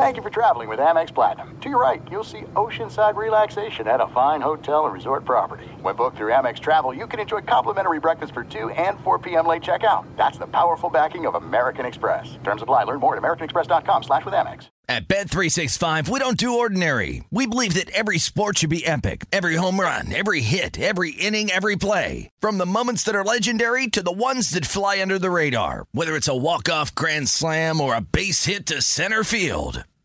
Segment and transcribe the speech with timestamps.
[0.00, 1.60] Thank you for traveling with Amex Platinum.
[1.60, 5.66] To your right, you'll see oceanside relaxation at a fine hotel and resort property.
[5.82, 9.46] When booked through Amex Travel, you can enjoy complimentary breakfast for 2 and 4 p.m.
[9.46, 10.06] late checkout.
[10.16, 12.38] That's the powerful backing of American Express.
[12.44, 12.84] Terms apply.
[12.84, 14.68] Learn more at americanexpress.com slash with Amex.
[14.88, 17.22] At Bet365, we don't do ordinary.
[17.30, 19.24] We believe that every sport should be epic.
[19.30, 22.30] Every home run, every hit, every inning, every play.
[22.40, 25.84] From the moments that are legendary to the ones that fly under the radar.
[25.92, 29.84] Whether it's a walk-off grand slam or a base hit to center field.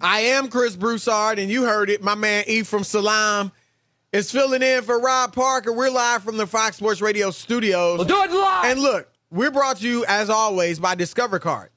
[0.00, 2.02] I am Chris Broussard, and you heard it.
[2.02, 3.50] My man Ephraim Salaam
[4.12, 5.72] is filling in for Rob Parker.
[5.72, 7.98] We're live from the Fox Sports Radio studios.
[7.98, 8.64] We'll do it live.
[8.66, 11.70] And look, we're brought to you, as always, by Discover Card.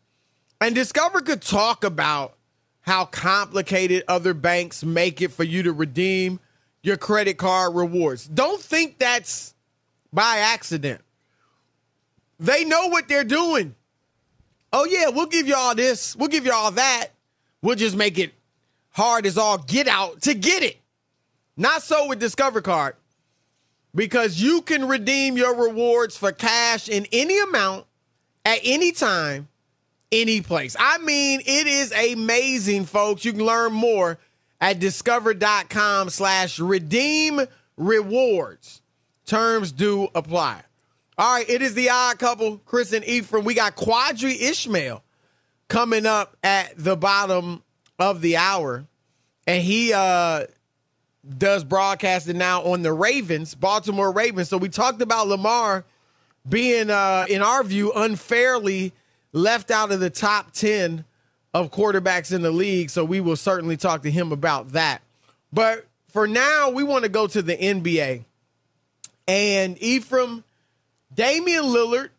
[0.60, 2.38] And Discover could talk about
[2.82, 6.40] how complicated other banks make it for you to redeem
[6.84, 8.28] your credit card rewards.
[8.28, 9.56] Don't think that's
[10.14, 11.02] by accident.
[12.40, 13.76] They know what they're doing.
[14.74, 17.08] Oh, yeah, we'll give you all this, we'll give you all that.
[17.62, 18.34] We'll just make it
[18.92, 20.78] hard as all get out to get it.
[21.58, 22.96] Not so with Discover Card
[23.94, 27.86] because you can redeem your rewards for cash in any amount
[28.46, 29.48] at any time,
[30.12, 30.76] any place.
[30.80, 33.26] I mean, it is amazing, folks.
[33.26, 34.18] You can learn more
[34.60, 37.42] at discover.com slash redeem
[37.78, 38.82] rewards.
[39.26, 40.62] Terms do apply.
[41.18, 43.44] All right, it is the odd couple, Chris and Ephraim.
[43.44, 45.04] We got Qadry Ismail
[45.72, 47.64] coming up at the bottom
[47.98, 48.86] of the hour.
[49.48, 50.46] And he uh
[51.38, 54.50] does broadcasting now on the Ravens, Baltimore Ravens.
[54.50, 55.86] So we talked about Lamar
[56.48, 58.92] being uh in our view unfairly
[59.32, 61.06] left out of the top 10
[61.54, 62.90] of quarterbacks in the league.
[62.90, 65.02] So we will certainly talk to him about that.
[65.54, 68.26] But for now, we want to go to the NBA.
[69.26, 70.44] And Ephraim,
[71.14, 72.10] Damian Lillard,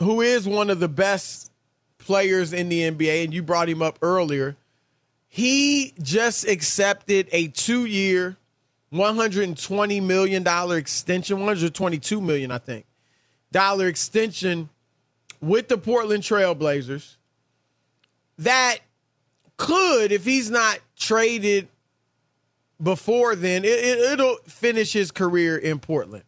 [0.00, 1.47] who is one of the best
[2.08, 4.56] players in the NBA, and you brought him up earlier.
[5.28, 8.38] He just accepted a two-year,
[8.90, 12.86] $120 million extension, $122 million, I think,
[13.52, 14.70] dollar extension
[15.42, 17.16] with the Portland Trailblazers
[18.38, 18.78] that
[19.58, 21.68] could, if he's not traded
[22.82, 26.24] before then, it, will it, finish his career in Portland.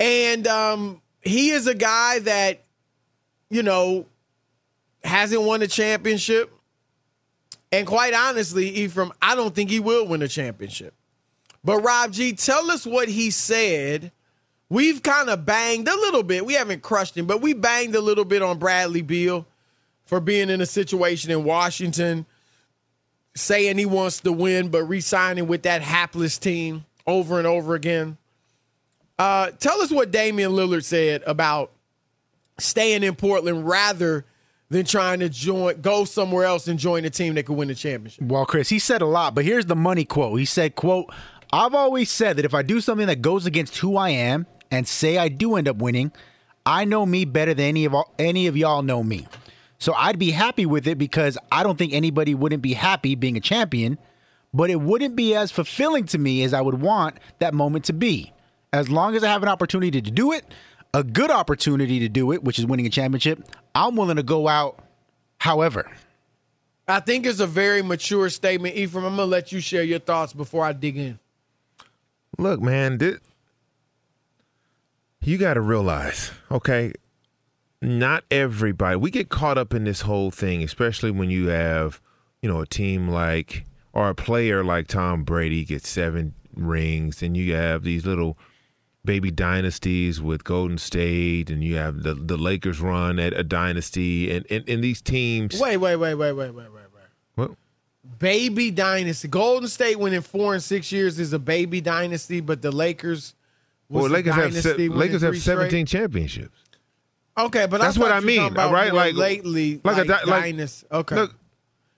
[0.00, 2.64] And um, he is a guy that,
[3.48, 4.06] you know,
[5.02, 6.52] hasn't won a championship.
[7.72, 10.94] And quite honestly, Ephraim, I don't think he will win a championship.
[11.62, 14.12] But Rob G, tell us what he said.
[14.68, 16.46] We've kind of banged a little bit.
[16.46, 19.46] We haven't crushed him, but we banged a little bit on Bradley Beal
[20.04, 22.26] for being in a situation in Washington,
[23.34, 28.16] saying he wants to win, but re-signing with that hapless team over and over again.
[29.18, 31.72] Uh, tell us what Damian Lillard said about
[32.58, 34.24] staying in Portland rather
[34.70, 37.74] than trying to join, go somewhere else and join a team that could win the
[37.74, 38.24] championship.
[38.24, 40.38] Well, Chris, he said a lot, but here's the money quote.
[40.38, 41.12] He said, "quote
[41.52, 44.86] I've always said that if I do something that goes against who I am and
[44.86, 46.12] say I do end up winning,
[46.64, 49.26] I know me better than any of all, any of y'all know me.
[49.78, 53.36] So I'd be happy with it because I don't think anybody wouldn't be happy being
[53.36, 53.98] a champion,
[54.54, 57.92] but it wouldn't be as fulfilling to me as I would want that moment to
[57.92, 58.32] be.
[58.72, 60.44] As long as I have an opportunity to do it,
[60.92, 63.42] a good opportunity to do it, which is winning a championship,
[63.74, 64.78] I'm willing to go out
[65.38, 65.90] however.
[66.88, 68.74] I think it's a very mature statement.
[68.74, 71.18] Ephraim, I'm going to let you share your thoughts before I dig in.
[72.36, 73.18] Look, man, this,
[75.22, 76.92] you got to realize, okay,
[77.80, 78.96] not everybody.
[78.96, 82.00] We get caught up in this whole thing, especially when you have,
[82.42, 87.36] you know, a team like or a player like Tom Brady gets seven rings, and
[87.36, 88.36] you have these little
[89.04, 94.30] baby dynasties with Golden State, and you have the the Lakers run at a dynasty,
[94.30, 95.58] and and, and these teams.
[95.60, 97.04] Wait, wait, wait, wait, wait, wait, wait, wait.
[97.34, 97.50] What?
[98.18, 99.28] Baby dynasty.
[99.28, 103.34] Golden State winning four and six years is a baby dynasty, but the Lakers.
[103.88, 105.54] Was Well, Lakers have se- Lakers have three straight?
[105.56, 106.56] seventeen championships.
[107.36, 108.92] Okay, but That's I what I mean, right?
[108.92, 110.86] Like- lately, like a like, like- dynasty.
[110.92, 111.14] Okay.
[111.16, 111.34] Look,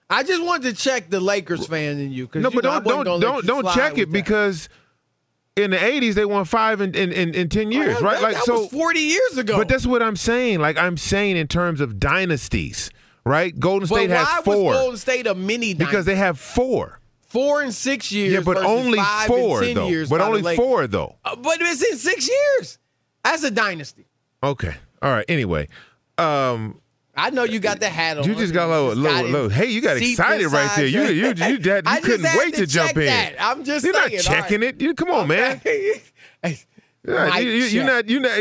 [0.09, 2.29] I just wanted to check the Lakers fan in you.
[2.33, 4.11] no, you but know, don't don't don't don't check it that.
[4.11, 4.69] because
[5.55, 8.13] in the '80s they won five in in, in, in ten years, Oh, right?
[8.15, 9.57] that- like that so, was 40 years ago.
[9.57, 10.59] But that's what I'm saying.
[10.59, 12.89] Like I'm saying in terms of dynasties,
[13.25, 13.57] right?
[13.59, 15.85] Golden But State why has was four Golden State a mini dynasty?
[15.85, 16.99] because they have four.
[17.27, 18.33] four and six years.
[18.33, 20.05] Yeah, but only four 10 though.
[20.09, 21.15] But only four though.
[21.25, 22.77] Uh, but it's in six years.
[23.23, 24.05] That's a dynasty.
[24.43, 24.75] Okay.
[25.01, 25.25] All right.
[25.29, 25.67] Anyway,
[26.17, 26.79] um,
[27.15, 28.23] I know you got the hat on.
[28.23, 29.49] you just got a little, little, little.
[29.49, 30.87] Hey, you got excited right there.
[30.87, 33.05] You, you, you, you, that, you couldn't wait to, jump check in.
[33.05, 33.35] that.
[33.39, 34.15] I'm just You're saying.
[34.15, 34.81] not checking all it.
[34.81, 35.57] You, come on, man.
[35.57, 36.01] Okay.
[37.05, 38.07] Yeah, you, you, you're not.
[38.07, 38.37] You're not.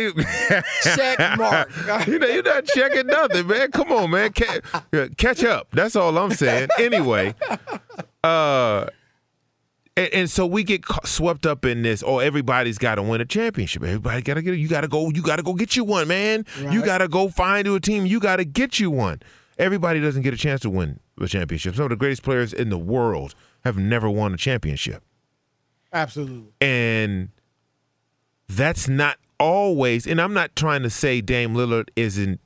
[0.84, 2.06] Check mark.
[2.06, 3.72] you know, you're not checking nothing, man.
[3.72, 4.32] Come on, man.
[4.32, 5.66] Ca- catch up.
[5.72, 6.68] That's all I'm saying.
[6.78, 7.34] Anyway,
[8.22, 8.86] uh,
[9.96, 12.02] and, and so we get swept up in this.
[12.06, 13.82] Oh, everybody's got to win a championship.
[13.82, 14.54] Everybody got to get.
[14.54, 15.10] You got to go.
[15.10, 16.46] You got to go get you one, man.
[16.70, 18.06] You got to go find you a team.
[18.06, 19.20] You got to get you one.
[19.58, 21.76] Everybody doesn't get a chance to win a championship.
[21.76, 23.34] Some of the greatest players in the world
[23.64, 25.04] have never won a championship
[25.92, 26.52] Absolutely.
[26.60, 27.28] and
[28.48, 30.06] that's not always.
[30.06, 32.40] And I'm not trying to say Dame Lillard isn't.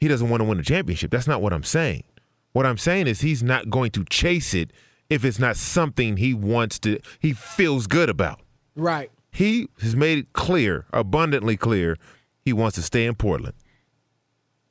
[0.00, 1.10] He doesn't want to win a championship.
[1.10, 2.04] That's not what I'm saying.
[2.52, 4.72] What I'm saying is he's not going to chase it
[5.10, 6.98] if it's not something he wants to.
[7.18, 8.40] He feels good about.
[8.74, 9.10] Right.
[9.30, 11.96] He has made it clear, abundantly clear,
[12.44, 13.54] he wants to stay in Portland.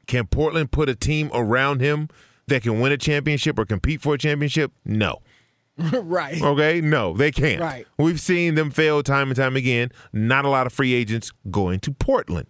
[0.08, 2.10] Can Portland put a team around him
[2.48, 4.72] that can win a championship or compete for a championship?
[4.86, 5.20] No.
[5.78, 6.42] right.
[6.42, 7.62] Okay, no, they can't.
[7.62, 7.88] Right.
[7.98, 9.90] We've seen them fail time and time again.
[10.12, 12.48] Not a lot of free agents going to Portland.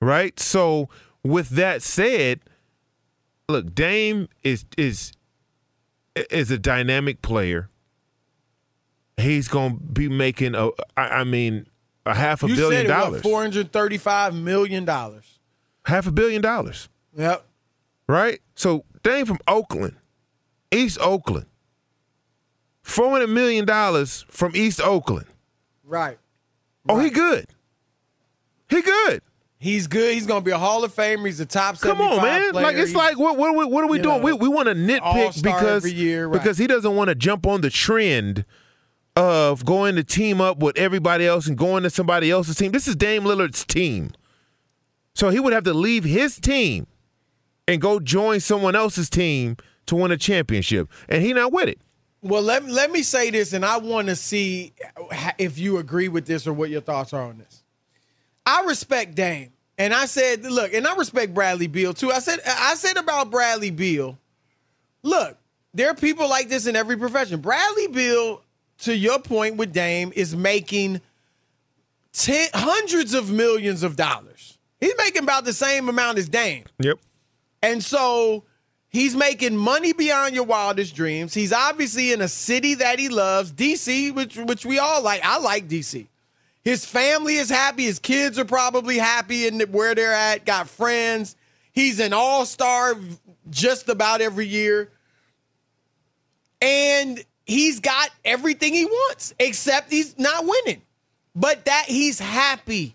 [0.00, 0.38] Right?
[0.40, 0.88] So,
[1.22, 2.40] with that said,
[3.48, 5.12] look, Dame is is
[6.30, 7.68] is a dynamic player.
[9.16, 11.66] He's going to be making a I, I mean
[12.06, 13.22] a half a you billion said it, dollars.
[13.22, 15.38] four hundred thirty-five million dollars.
[15.86, 16.88] half a billion dollars.
[17.16, 17.44] Yep.
[18.06, 18.40] right?
[18.54, 19.96] So Dame from Oakland,
[20.70, 21.46] East Oakland,
[22.82, 25.26] four hundred million dollars from East Oakland.
[25.84, 26.18] Right.
[26.88, 27.46] Oh, he good.
[28.70, 29.22] He good.
[29.60, 30.14] He's good.
[30.14, 31.26] He's going to be a Hall of Famer.
[31.26, 31.80] He's a top.
[31.80, 32.52] Come on, man.
[32.52, 32.62] Player.
[32.64, 34.18] Like it's He's- like what what what are we doing?
[34.20, 36.40] know, we we want to nitpick because year, right.
[36.40, 38.44] because he doesn't want to jump on the trend
[39.16, 42.70] of going to team up with everybody else and going to somebody else's team.
[42.70, 44.12] This is Dame Lillard's team.
[45.14, 46.86] So he would have to leave his team
[47.66, 50.88] and go join someone else's team to win a championship.
[51.08, 51.80] And he not with it.
[52.22, 54.72] Well, let let me say this, and I want to see
[55.38, 57.57] if you agree with this or what your thoughts are on this.
[58.48, 62.10] I respect Dame, and I said, look, and I respect Bradley Beal too.
[62.10, 64.18] I said, I said about Bradley Beal.
[65.02, 65.36] Look,
[65.74, 67.42] there are people like this in every profession.
[67.42, 68.42] Bradley Beal,
[68.78, 71.02] to your point with Dame, is making
[72.14, 74.56] ten, hundreds of millions of dollars.
[74.80, 76.64] He's making about the same amount as Dame.
[76.78, 76.98] Yep.
[77.62, 78.44] And so
[78.88, 81.34] he's making money beyond your wildest dreams.
[81.34, 85.20] He's obviously in a city that he loves, DC, which which we all like.
[85.22, 86.06] I like DC.
[86.68, 87.84] His family is happy.
[87.84, 90.44] His kids are probably happy in where they're at.
[90.44, 91.34] Got friends.
[91.72, 92.94] He's an all star
[93.48, 94.90] just about every year.
[96.60, 100.82] And he's got everything he wants, except he's not winning.
[101.34, 102.94] But that he's happy.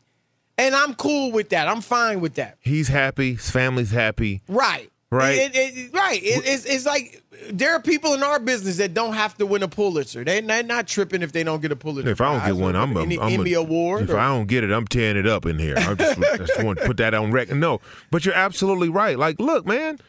[0.56, 1.68] And I'm cool with that.
[1.68, 2.60] I'm fine with that.
[2.60, 3.34] He's happy.
[3.34, 4.44] His family's happy.
[4.48, 4.92] Right.
[5.10, 5.36] Right.
[5.36, 6.22] It, it, right.
[6.22, 9.63] It, it's, it's like there are people in our business that don't have to win
[9.63, 10.24] a Pulitzer.
[10.24, 12.10] They, they're not tripping if they don't get a Pulitzer.
[12.10, 14.04] If I don't get one, I'm a, any I'm Emmy a, award.
[14.04, 15.75] If or- I don't get it, I'm tearing it up in here.
[15.78, 17.58] I just, just want to put that on record.
[17.58, 19.18] No, but you're absolutely right.
[19.18, 20.00] Like, look, man,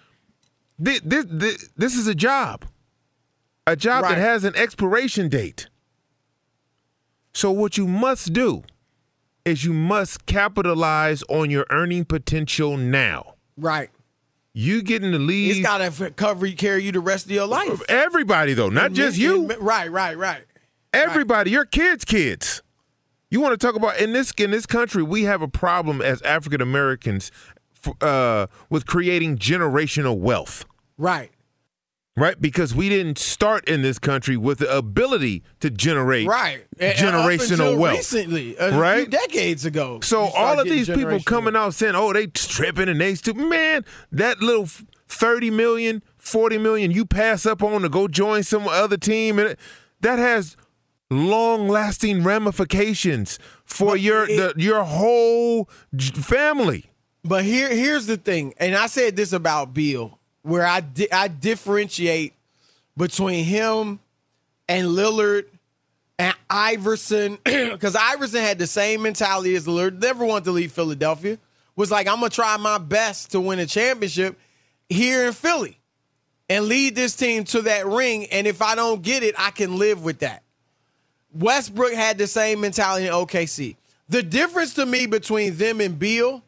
[0.78, 2.64] this this, this, this is a job,
[3.66, 4.14] a job Right.
[4.16, 5.68] that has an expiration date.
[7.32, 8.62] So what you must do
[9.44, 13.34] is you must capitalize on your earning potential now.
[13.56, 13.90] right.
[14.56, 15.50] You getting in the league.
[15.50, 17.82] It's got to cover carry you the rest of your life.
[17.88, 19.48] everybody though, not just you.
[19.58, 19.90] Right.
[19.90, 20.16] Right.
[20.16, 20.44] Right.
[20.92, 22.62] Everybody, your kids' kids.
[23.30, 26.22] You want to talk about in this in this country, we have a problem as
[26.22, 27.32] African Americans
[28.00, 30.64] uh, with creating generational wealth,
[30.96, 31.32] Right.
[32.16, 32.40] Right?
[32.40, 36.64] Because we didn't start in this country with the ability to generate Right.
[36.78, 37.96] And- and up generational wealth.
[37.98, 39.10] Recently, a few Right?
[39.10, 40.00] decades ago.
[40.02, 43.84] So all of these people coming out saying, "Oh, they tripping and they stupid." Man,
[44.12, 48.66] that little f- 30 million, 40 million you pass up on to go join some
[48.68, 49.56] other team and
[50.00, 50.56] that has
[51.10, 55.68] long-lasting ramifications for your the, your whole
[56.20, 56.86] family.
[57.24, 61.28] But here, here's the thing, and I said this about Beal, where I di- I
[61.28, 62.34] differentiate
[62.96, 63.98] between him
[64.68, 65.46] and Lillard
[66.18, 70.00] and Iverson, because Iverson had the same mentality as Lillard.
[70.00, 71.38] Never wanted to leave Philadelphia.
[71.74, 74.38] Was like, I'm gonna try my best to win a championship
[74.88, 75.78] here in Philly
[76.48, 78.26] and lead this team to that ring.
[78.26, 80.42] And if I don't get it, I can live with that.
[81.32, 83.74] Westbrook had the same mentality in OKC.
[84.08, 86.43] The difference to me between them and Beal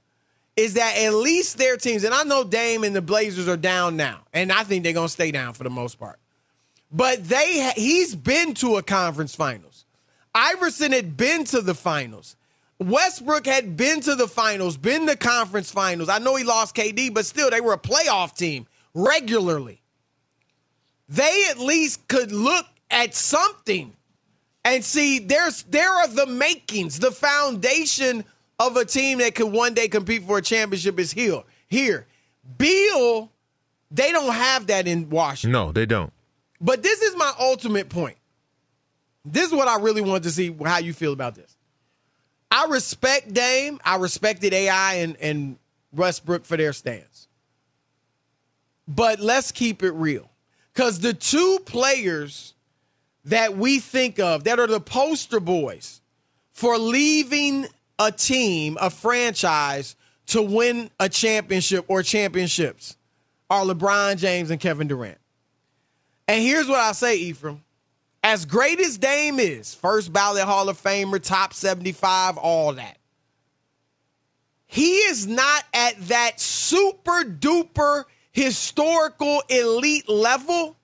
[0.56, 3.96] is that at least their teams, and I know Dame and the Blazers are down
[3.96, 6.18] now, and I think they're gonna stay down for the most part.
[6.90, 9.84] But they he's been to a conference finals.
[10.34, 12.36] Iverson had been to the finals.
[12.78, 16.08] Westbrook had been to the finals, been to conference finals.
[16.08, 19.80] I know he lost KD, but still they were a playoff team regularly.
[21.08, 23.94] They at least could look at something
[24.64, 28.24] and see there's there are the makings, the foundation
[28.58, 31.42] of a team that could one day compete for a championship is here.
[31.68, 32.06] Here,
[32.58, 33.30] Beal,
[33.90, 35.52] they don't have that in Washington.
[35.52, 36.12] No, they don't.
[36.60, 38.16] But this is my ultimate point.
[39.24, 41.56] This is what I really want to see how you feel about this.
[42.50, 43.80] I respect Dame.
[43.84, 45.58] I respected AI and, and
[45.92, 47.28] Westbrook for their stance.
[48.86, 50.30] But let's keep it real.
[50.72, 52.54] Because the two players
[53.24, 56.00] that we think of that are the poster boys
[56.52, 57.66] for leaving
[57.98, 62.96] a team, a franchise, to win a championship or championships
[63.48, 65.18] are LeBron James and Kevin Durant.
[66.28, 67.62] And here's what I say, Ephraim.
[68.22, 72.98] As great as Dame is, first ballot Hall of Famer, top 75, all that.
[74.66, 80.76] He is not at that super duper historical elite level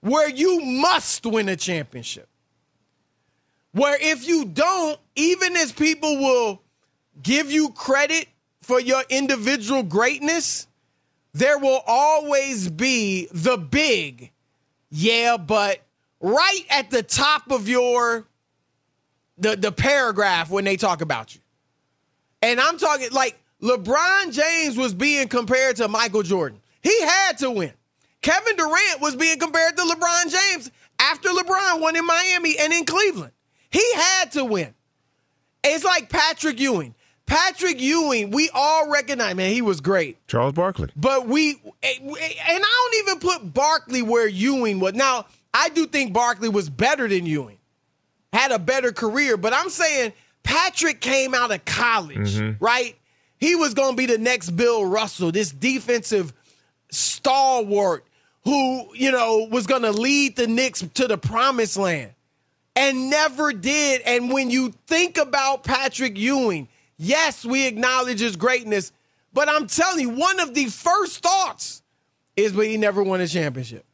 [0.00, 2.26] where you must win a championship.
[3.72, 6.62] Where if you don't, even as people will
[7.22, 8.26] give you credit
[8.60, 10.66] for your individual greatness,
[11.34, 14.30] there will always be the big,
[14.90, 15.80] yeah, but
[16.20, 18.26] right at the top of your
[19.38, 21.40] the the paragraph when they talk about you.
[22.42, 26.60] And I'm talking like LeBron James was being compared to Michael Jordan.
[26.82, 27.72] He had to win.
[28.20, 32.84] Kevin Durant was being compared to LeBron James after LeBron won in Miami and in
[32.84, 33.32] Cleveland.
[33.70, 34.74] He had to win.
[35.64, 36.94] It's like Patrick Ewing.
[37.26, 40.18] Patrick Ewing, we all recognize, man, he was great.
[40.26, 40.88] Charles Barkley.
[40.96, 44.94] But we, and I don't even put Barkley where Ewing was.
[44.94, 47.58] Now, I do think Barkley was better than Ewing,
[48.32, 49.36] had a better career.
[49.36, 52.62] But I'm saying Patrick came out of college, mm-hmm.
[52.62, 52.96] right?
[53.38, 56.32] He was going to be the next Bill Russell, this defensive
[56.90, 58.04] stalwart
[58.44, 62.12] who, you know, was going to lead the Knicks to the promised land
[62.74, 64.02] and never did.
[64.02, 68.92] And when you think about Patrick Ewing, yes, we acknowledge his greatness,
[69.32, 71.82] but I'm telling you, one of the first thoughts
[72.36, 73.84] is but he never won a championship.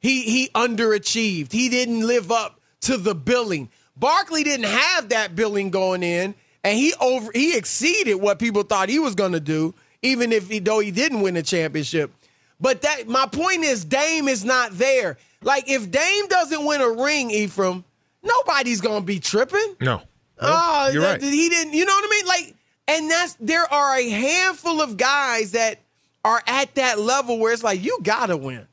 [0.00, 1.52] He he underachieved.
[1.52, 3.70] He didn't live up to the billing.
[3.96, 8.88] Barkley didn't have that billing going in, and he over he exceeded what people thought
[8.88, 12.12] he was going to do, even if he though he didn't win a championship.
[12.60, 15.16] But that my point is, Dame is not there.
[15.42, 17.84] Like if Dame doesn't win a ring, Ephraim,
[18.28, 19.76] nobody's to be tripping.
[19.80, 20.02] No.
[20.38, 21.32] Oh, you're that- right.
[21.32, 21.74] he didn't.
[21.74, 22.26] You know what I mean?
[22.26, 22.54] Like,
[22.88, 25.78] and that's there are a handful of guys that
[26.24, 28.66] are at that level where it's like you gotta win.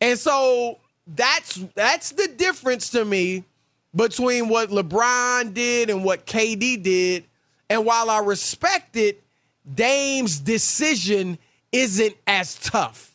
[0.00, 3.44] And so that's that's the difference to me
[3.94, 7.24] between what LeBron did and what KD did.
[7.70, 9.22] And while I respect it,
[9.74, 11.38] Dame's decision
[11.70, 13.10] isn't as tough.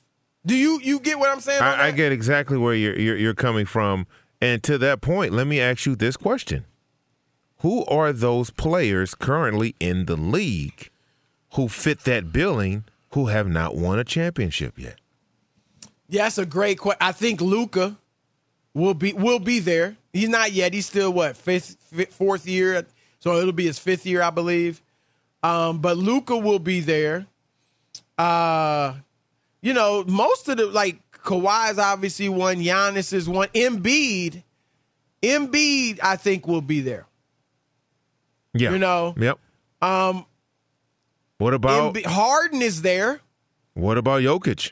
[0.46, 1.62] Do you you get what I'm saying?
[1.62, 4.08] I, I get exactly where you're, you're you're coming from,
[4.41, 6.65] and to that point, let me ask you this question:
[7.60, 10.89] Who are those players currently in the league
[11.53, 15.00] who fit that billing who have not won a championship yet?
[16.10, 17.00] Yeah, that's a great question.
[17.01, 17.98] I think Luka
[18.74, 19.98] will be will be there.
[20.13, 20.74] He's not yet.
[20.74, 22.86] He's still what fifth, fifth fourth year,
[23.20, 24.82] so it'll be his fifth year, I believe.
[25.44, 27.25] Um, but Luka will be there.
[28.17, 28.96] Uh,
[29.62, 32.57] you know, most of the like Kawhi's obviously one.
[32.57, 33.50] Giannis is one.
[33.50, 34.43] Embiid,
[35.22, 37.05] Embiid, I think will be there.
[38.53, 39.38] Yeah, You know, Yep.
[39.81, 40.25] um,
[41.38, 43.19] What about Harden is there.
[43.74, 44.72] what about Jokic?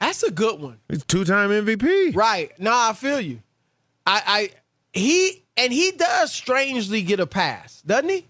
[0.00, 0.78] That's a good one.
[0.88, 2.14] He's two-time MVP.
[2.14, 2.50] Right.
[2.58, 3.42] No, I feel you.
[4.06, 4.50] I, I
[4.92, 8.26] he and he does strangely get a pass, doesn't he?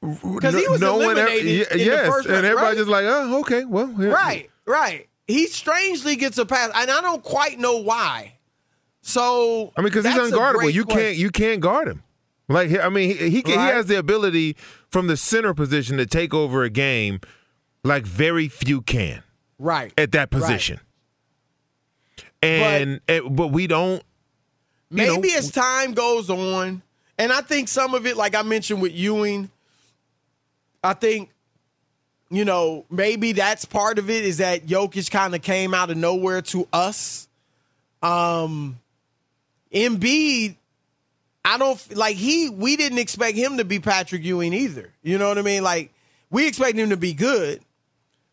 [0.00, 2.76] Because he was ever- eliminated ye- in the yes, and round, everybody right?
[2.76, 5.08] just like, oh, okay, well, here- Right, right.
[5.26, 8.34] He strangely gets a pass, and I don't quite know why.
[9.02, 10.72] So I mean, because he's unguardable.
[10.72, 11.02] You question.
[11.02, 12.02] can't you can't guard him.
[12.48, 13.66] Like I mean, he he, can, Right.
[13.70, 14.56] he has the ability
[14.88, 17.20] from the center position to take over a game
[17.82, 19.22] like very few can
[19.58, 20.80] right at that position.
[22.42, 24.02] And it- but we don't.
[24.90, 26.82] you know, Maybe as time goes on,
[27.18, 29.50] and I think some of it, like I mentioned with Ewing,
[30.84, 31.30] I think,
[32.30, 35.96] you know, maybe that's part of it is that Jokic kind of came out of
[35.96, 37.28] nowhere to us.
[38.02, 38.78] Um,
[39.72, 40.56] Embiid,
[41.44, 42.48] I don't like he.
[42.48, 44.92] We didn't expect him to be Patrick Ewing either.
[45.02, 45.62] You know what I mean?
[45.62, 45.92] Like
[46.30, 47.60] we expect him to be good,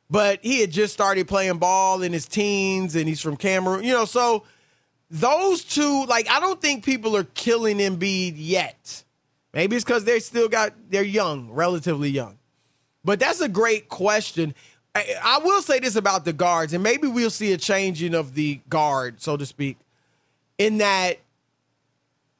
[0.09, 3.83] but he had just started playing ball in his teens, and he's from Cameroon.
[3.83, 4.43] You know, so
[5.09, 9.03] those two, like, I don't think people are killing Embiid yet.
[9.53, 12.39] Maybe it's because they still got they're young, relatively young.
[13.03, 14.55] But that's a great question.
[14.95, 18.35] I, I will say this about the guards, and maybe we'll see a changing of
[18.35, 19.77] the guard, so to speak,
[20.57, 21.19] in that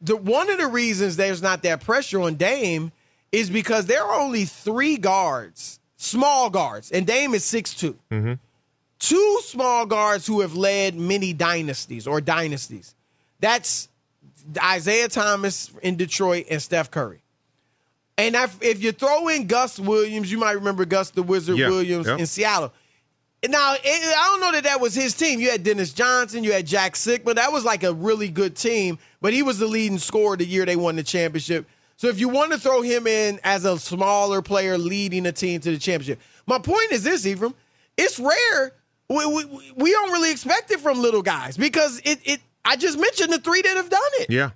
[0.02, 2.92] the one of the reasons there's not that pressure on Dame
[3.32, 8.34] is because there are only three guards, small guards, and Dame is 6'2 mm-hmm.
[9.00, 12.94] two small guards who have led many dynasties or dynasties.
[13.40, 13.90] That's
[14.62, 17.23] Isaiah Thomas in Detroit and Steph Curry.
[18.18, 21.70] And if, if you throw in Gus Williams, you might remember Gus the Wizard Yeah,
[21.70, 22.18] Williams yeah.
[22.18, 22.72] in Seattle.
[23.48, 25.40] Now, it, I don't know that that was his team.
[25.42, 27.36] You had Dennis Johnson, you had Jack Sikma.
[27.36, 30.66] That was like a really good team, but he was the leading scorer the year
[30.66, 31.68] they won the championship.
[31.98, 35.60] So if you want to throw him in as a smaller player leading a team
[35.62, 37.54] to the championship, my point is this, Ephraim:
[37.98, 38.74] it's rare.
[39.10, 42.40] We, we, we don't really expect it from little guys because it, it.
[42.64, 44.30] I just mentioned the three that have done it.
[44.30, 44.52] Yeah.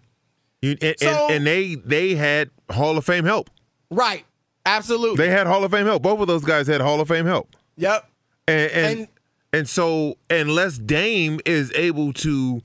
[0.61, 3.49] You, and, So- and, and they they had Hall of Fame help.
[3.89, 4.25] Right.
[4.65, 5.15] Absolutely.
[5.25, 6.03] They had Hall of Fame help.
[6.03, 7.55] Both of those guys had Hall of Fame help.
[7.77, 8.09] yep.
[8.47, 9.07] And and, And-
[9.53, 12.61] and so unless Dame is able to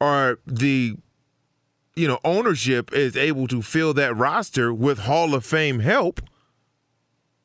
[0.00, 0.96] or the
[1.96, 6.22] you know ownership is able to fill that roster with Hall of Fame help,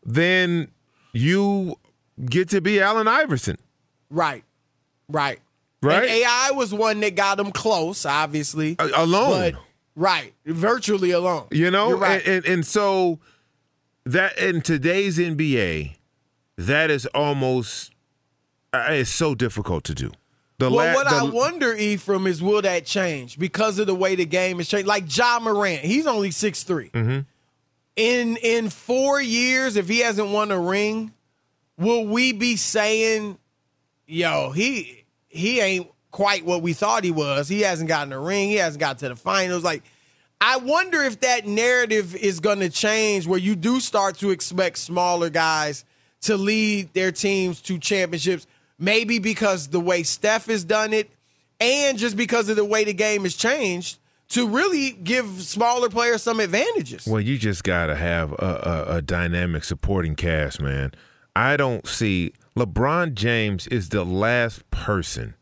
[0.06, 0.69] then
[1.12, 1.76] you
[2.26, 3.58] get to be Allen Iverson.
[4.10, 4.43] Right.
[5.10, 5.39] Right.
[5.82, 6.04] Right?
[6.04, 8.78] And AI was one that got him close, obviously.
[8.80, 9.52] Alone.
[9.54, 9.62] But
[9.96, 10.34] right.
[10.46, 11.48] Virtually alone.
[11.52, 12.26] You know, right.
[12.26, 13.20] and, and and so
[14.06, 15.96] that in today's NBA,
[16.58, 17.92] that is almost
[18.74, 20.12] uh, it's so difficult to do.
[20.60, 23.96] The well, la- what the- I wonder, Ephraim, is will that change because of the
[23.96, 24.88] way the game is changed?
[24.88, 26.92] Like Ja Morant, he's only 6'3".
[26.92, 27.20] Mm-hmm.
[27.96, 31.14] In in four years, if he hasn't won a ring,
[31.78, 33.38] will we be saying,
[34.08, 37.49] yo, he he ain't quite what we thought he was.
[37.49, 38.47] He hasn't gotten a ring.
[38.47, 39.63] He hasn't got to the finals.
[39.63, 39.84] Like,
[40.39, 44.78] I wonder if that narrative is going to change where you do start to expect
[44.78, 45.84] smaller guys
[46.21, 48.47] to lead their teams to championships.
[48.80, 51.10] Maybe because the way Steph has done it,
[51.60, 53.97] and just because of the way the game has changed,
[54.30, 57.08] to really give smaller players some advantages.
[57.08, 58.36] Well, you just got to have a,
[58.88, 60.91] a, a dynamic supporting cast, man.
[61.36, 65.36] I don't see LeBron James is the last person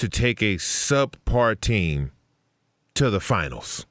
[0.00, 2.10] to take a subpar team
[2.94, 3.84] to the finals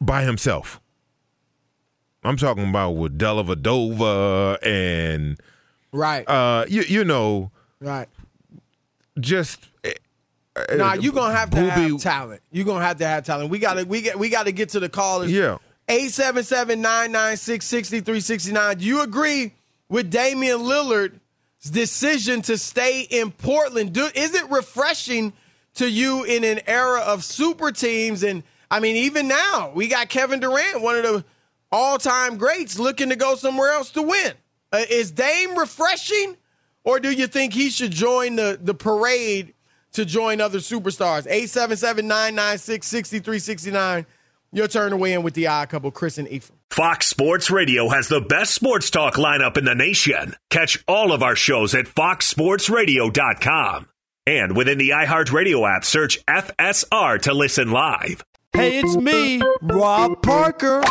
[0.00, 0.80] by himself.
[2.24, 5.38] I'm talking about with Dellavedova and
[5.92, 6.28] Right.
[6.28, 7.50] uh, you you know
[7.80, 8.08] right.
[9.20, 9.90] just uh,
[10.74, 12.42] Nah, you're gonna have to Booby- have talent.
[12.50, 13.48] You're gonna have to have talent.
[13.50, 15.30] We gotta we get we gotta get to the callers.
[15.30, 15.58] Yeah.
[15.88, 18.78] 877 996 6369.
[18.78, 19.52] Do you agree
[19.88, 21.18] with Damian Lillard's
[21.68, 23.92] decision to stay in Portland?
[23.92, 25.32] Do, is it refreshing
[25.74, 28.22] to you in an era of super teams?
[28.22, 31.24] And I mean, even now, we got Kevin Durant, one of the
[31.72, 34.32] all time greats, looking to go somewhere else to win.
[34.72, 36.36] Uh, is Dame refreshing,
[36.84, 39.54] or do you think he should join the, the parade
[39.92, 41.26] to join other superstars?
[41.26, 44.06] 877 996 6369.
[44.52, 46.59] Your turn to win with the odd couple, Chris and Ephraim.
[46.70, 50.36] Fox Sports Radio has the best sports talk lineup in the nation.
[50.50, 53.88] Catch all of our shows at foxsportsradio.com.
[54.24, 58.22] And within the iHeartRadio app, search FSR to listen live.
[58.52, 60.82] Hey, it's me, Rob Parker.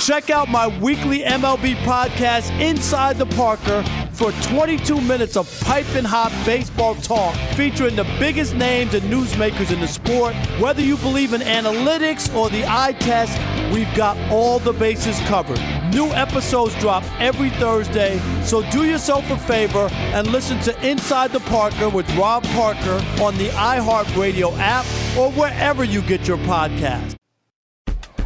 [0.00, 6.30] Check out my weekly MLB podcast, Inside the Parker, for 22 minutes of piping hot
[6.44, 10.34] baseball talk featuring the biggest names and newsmakers in the sport.
[10.60, 13.38] Whether you believe in analytics or the eye test,
[13.72, 15.60] we've got all the bases covered.
[15.92, 21.40] New episodes drop every Thursday, so do yourself a favor and listen to Inside the
[21.40, 24.84] Parker with Rob Parker on the iHeartRadio app
[25.16, 27.16] or wherever you get your podcast.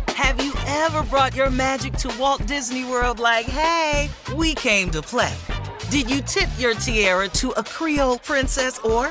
[0.09, 5.03] Have you ever brought your magic to Walt Disney World like, hey, we came to
[5.03, 5.35] play?
[5.91, 9.11] Did you tip your tiara to a Creole princess or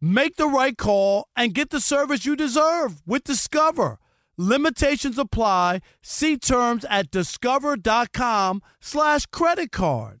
[0.00, 3.98] Make the right call and get the service you deserve with Discover.
[4.36, 5.80] Limitations apply.
[6.02, 10.20] See terms at discover.com slash credit card.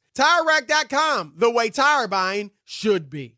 [0.17, 3.37] TireRack.com, the way tire buying should be.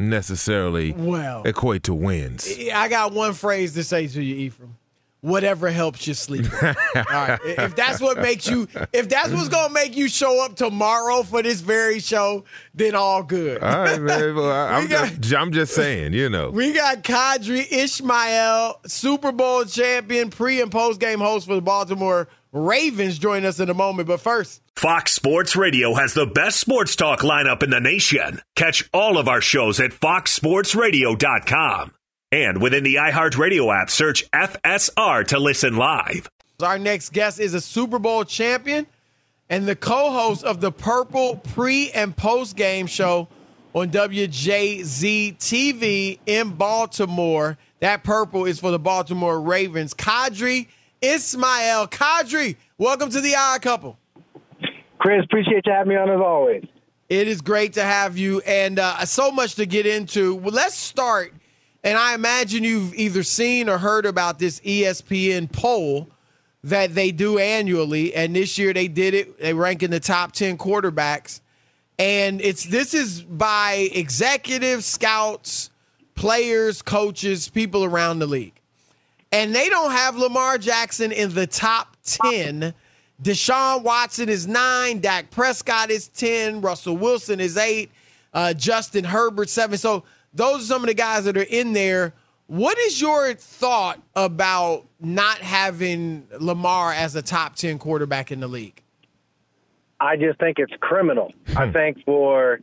[0.00, 1.42] necessarily Well.
[1.44, 2.48] equate to wins.
[2.74, 4.76] I got one phrase to say to you, Ephraim.
[5.22, 6.46] Whatever helps you sleep.
[6.62, 7.38] All right.
[7.44, 11.42] If that's what makes you, if that's what's gonna make you show up tomorrow for
[11.42, 13.62] this very show, then all good.
[13.62, 14.34] All right, man.
[14.40, 16.48] Well, I, I'm, got- just, I'm just saying, you know.
[16.50, 22.28] We got Qadry Ismail, Super Bowl champion, pre and post game host for the Baltimore
[22.52, 24.08] Ravens, join us in a moment.
[24.08, 28.40] But first, Fox Sports Radio has the best sports talk lineup in the nation.
[28.56, 31.92] Catch all of our shows at foxsportsradio.com.
[32.32, 36.30] And within the iHeartRadio app, search FSR to listen live.
[36.62, 38.86] our next guest is a Super Bowl champion
[39.48, 43.26] and the co host of the Purple pre and post game show
[43.74, 47.58] on WJZ TV in Baltimore.
[47.80, 49.92] That purple is for the Baltimore Ravens.
[49.92, 50.68] Qadry
[51.02, 51.88] Ismail.
[51.88, 53.98] Kadri, welcome to the Odd Couple.
[54.98, 56.64] Chris, appreciate you having me on as always.
[57.08, 60.36] It is great to have you, and uh, so much to get into.
[60.36, 61.32] Well, let's start.
[61.82, 66.08] And I imagine you've either seen or heard about this ESPN poll
[66.62, 69.40] that they do annually, and this year they did it.
[69.40, 71.40] They rank in the top ten quarterbacks,
[71.98, 75.70] and it's this is by executives, scouts,
[76.14, 78.60] players, coaches, people around the league,
[79.32, 82.74] and they don't have Lamar Jackson in the top ten.
[83.22, 85.00] Deshaun Watson is nine.
[85.00, 86.62] Dak Prescott is 10.
[86.62, 87.90] Russell Wilson is eight.
[88.32, 89.76] Uh, Justin Herbert, seven.
[89.76, 92.14] So those are some of the guys that are in there.
[92.46, 98.48] What is your thought about not having Lamar as a top 10 quarterback in the
[98.48, 98.82] league?
[100.00, 101.32] I just think it's criminal.
[101.56, 102.60] I think for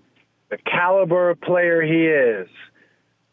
[0.49, 2.49] the caliber of player he is,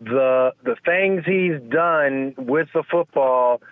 [0.00, 3.62] the the things he's done with the football,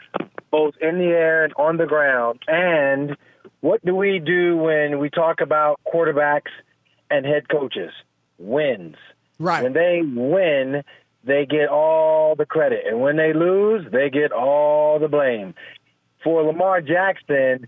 [0.50, 3.16] both in the air and on the ground, and
[3.60, 6.50] what do we do when we talk about quarterbacks
[7.10, 7.92] and head coaches?
[8.38, 8.96] Wins.
[9.38, 9.62] Right.
[9.62, 10.82] When they win,
[11.24, 15.54] they get all the credit, and when they lose, they get all the blame.
[16.24, 17.66] For Lamar Jackson,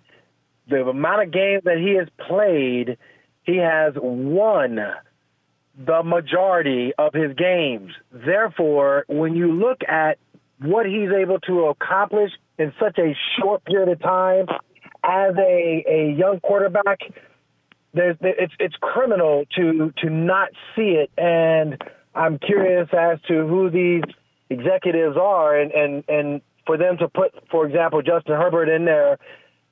[0.69, 2.99] the amount of games that he has played,
[3.43, 4.79] he has won
[5.77, 7.93] the majority of his games.
[8.13, 10.19] Therefore, when you look at
[10.61, 14.47] what he's able to accomplish in such a short period of time
[15.03, 17.01] as a, a young quarterback,
[17.95, 21.83] there's it's it's criminal to to not see it and
[22.15, 24.03] I'm curious as to who these
[24.51, 29.19] executives are and and and for them to put for example Justin Herbert in there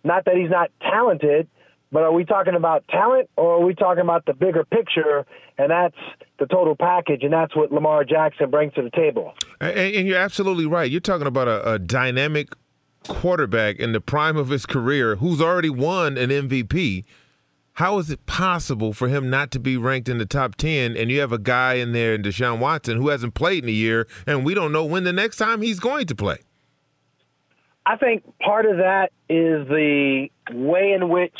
[0.04, 1.48] not that he's not talented
[1.90, 5.26] but are we talking about talent or are we talking about the bigger picture
[5.58, 5.96] and that's
[6.38, 10.18] the total package and that's what Lamar Jackson brings to the table And, and you're
[10.18, 10.90] absolutely right.
[10.90, 12.48] You're talking about a, a dynamic
[13.08, 17.04] quarterback in the prime of his career who's already won an MVP.
[17.74, 21.10] How is it possible for him not to be ranked in the top 10 and
[21.10, 24.06] you have a guy in there in Deshaun Watson who hasn't played in a year
[24.26, 26.38] and we don't know when the next time he's going to play?
[27.86, 31.32] I think part of that is the way in which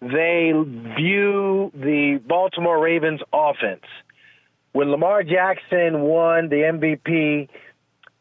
[0.00, 0.52] they
[0.96, 3.84] view the Baltimore Ravens offense.
[4.72, 7.48] When Lamar Jackson won the MVP,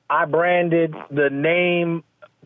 [0.09, 2.03] I branded the name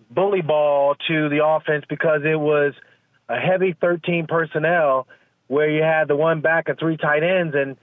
[0.10, 2.74] bully ball to the offense because it was
[3.30, 5.08] a heavy 13 personnel
[5.48, 7.78] where you had the one back and three tight ends and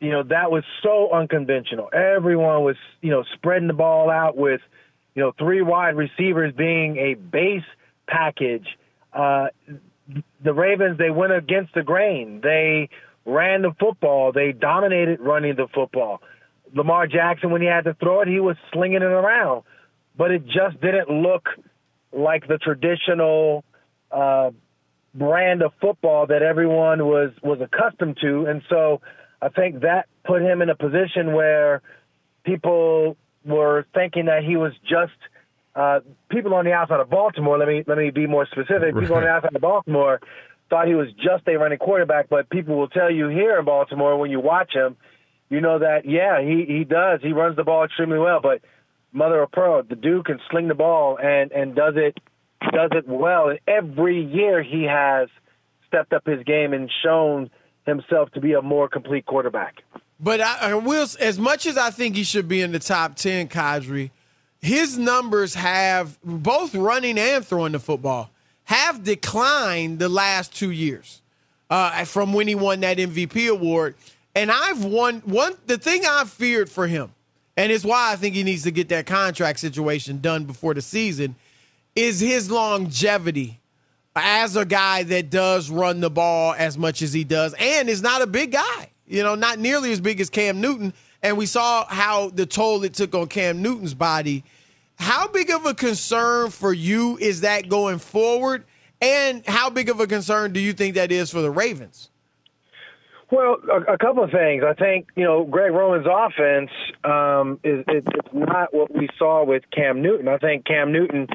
[0.00, 1.88] you know that was so unconventional.
[1.92, 4.60] Everyone was, you know, spreading the ball out with
[5.14, 7.64] you know, three wide receivers being a base
[8.06, 8.66] package.
[9.12, 9.46] Uh,
[10.42, 12.40] the Ravens, they went against the grain.
[12.42, 12.90] They
[13.24, 14.32] ran the football.
[14.32, 16.20] They dominated running the football.
[16.74, 19.62] Lamar Jackson, when he had to throw it, he was slinging it around,
[20.16, 21.48] but it just didn't look
[22.12, 23.64] like the traditional
[24.10, 24.50] uh,
[25.14, 29.00] brand of football that everyone was was accustomed to, and so
[29.40, 31.82] I think that put him in a position where
[32.44, 35.12] people were thinking that he was just
[35.74, 36.00] uh,
[36.30, 37.58] people on the outside of Baltimore.
[37.58, 38.94] Let me let me be more specific.
[38.98, 40.20] People on the outside of Baltimore
[40.70, 44.16] thought he was just a running quarterback, but people will tell you here in Baltimore
[44.16, 44.96] when you watch him,
[45.50, 48.62] you know that yeah he he does he runs the ball extremely well, but
[49.12, 52.18] mother of pearl, the dude can sling the ball and and does it
[52.72, 53.48] does it well.
[53.48, 55.28] And every year he has
[55.86, 57.50] stepped up his game and shown
[57.86, 59.82] himself to be a more complete quarterback.
[60.18, 63.16] But I, I will, as much as I think he should be in the top
[63.16, 64.10] ten, Qadry,
[64.60, 68.30] his numbers have both running and throwing the football
[68.64, 71.20] have declined the last two years
[71.70, 73.94] uh, from when he won that MVP award.
[74.34, 75.54] And I've won one.
[75.66, 77.12] The thing I've feared for him,
[77.56, 80.82] and it's why I think he needs to get that contract situation done before the
[80.82, 81.36] season,
[81.94, 83.60] is his longevity
[84.16, 88.02] as a guy that does run the ball as much as he does and is
[88.02, 88.90] not a big guy.
[89.06, 90.94] You know, not nearly as big as Cam Newton.
[91.22, 94.44] And we saw how the toll it took on Cam Newton's body.
[94.96, 98.64] How big of a concern for you is that going forward?
[99.00, 102.10] And how big of a concern do you think that is for the Ravens?
[103.30, 104.62] Well, a, a couple of things.
[104.64, 106.70] I think you know Greg Roman's offense
[107.04, 110.28] um, is it, it's not what we saw with Cam Newton.
[110.28, 111.26] I think Cam Newton,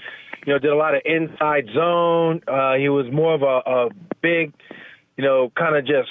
[0.46, 2.42] you know, did a lot of inside zone.
[2.48, 3.90] Uh, he was more of a, a
[4.22, 4.54] big,
[5.18, 6.10] you know, kind of just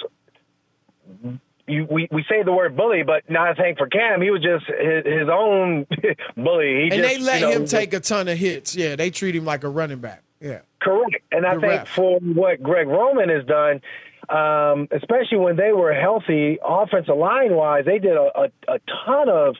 [1.67, 4.21] you, we we say the word bully, but not a thing for Cam.
[4.21, 5.85] He was just his, his own
[6.35, 6.67] bully.
[6.67, 8.75] He and just, they let you know, him take a ton of hits.
[8.75, 10.23] Yeah, they treat him like a running back.
[10.39, 10.61] Yeah.
[10.81, 11.23] Correct.
[11.31, 11.89] And I The think ref.
[11.89, 13.81] for what Greg Roman has done,
[14.29, 19.29] um, especially when they were healthy, offensive line wise, they did a, a, a ton
[19.29, 19.55] of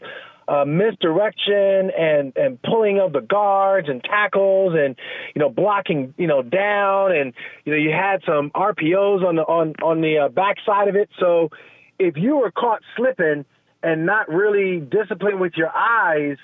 [0.50, 4.96] uh, misdirection and and pulling of the guards and tackles and
[5.36, 7.34] you know blocking you know down and
[7.66, 11.10] you know you had some RPOs on the on on the uh, backside of it.
[11.20, 11.50] So
[12.00, 13.46] if you were caught slipping
[13.84, 16.38] and not really disciplined with your eyes,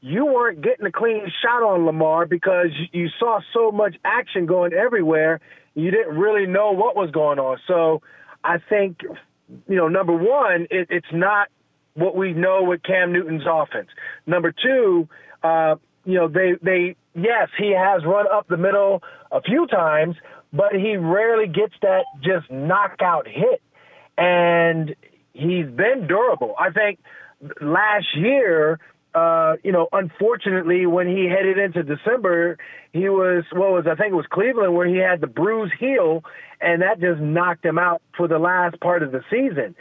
[0.00, 4.72] you weren't getting a clean shot on Lamar because you saw so much action going
[4.72, 5.40] everywhere.
[5.74, 7.58] You didn't really know what was going on.
[7.66, 8.02] So
[8.44, 9.00] I think,
[9.68, 11.48] you know, number one, it, it's not
[11.96, 13.88] what we know with Cam Newton's offense.
[14.26, 15.08] Number two,
[15.42, 20.14] uh, you know, they, they, yes, he has run up the middle a few times,
[20.52, 23.60] but he rarely gets that just knockout hit.
[24.16, 24.94] And
[25.32, 26.54] he's been durable.
[26.58, 27.00] I think
[27.60, 28.78] last year,
[29.14, 32.58] uh, you know, unfortunately, when he headed into December,
[32.92, 36.22] he was what was I think it was Cleveland where he had the bruised heel,
[36.60, 39.74] and that just knocked him out for the last part of the season.